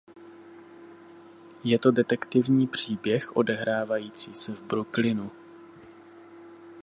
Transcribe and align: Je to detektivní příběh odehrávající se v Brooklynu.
Je 1.63 1.79
to 1.79 1.91
detektivní 1.91 2.67
příběh 2.67 3.35
odehrávající 3.35 4.35
se 4.35 4.51
v 4.53 4.61
Brooklynu. 4.61 5.31